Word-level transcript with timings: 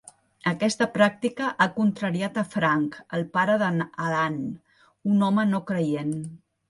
Aquesta 0.51 0.85
pràctica 0.93 1.49
ha 1.49 1.67
contrariat 1.75 2.39
a 2.43 2.45
Frank, 2.55 2.97
el 3.19 3.25
pare 3.37 3.59
d'en 3.65 3.85
Alan, 4.07 4.41
un 5.13 5.27
home 5.29 5.45
no 5.55 5.61
creient. 5.73 6.17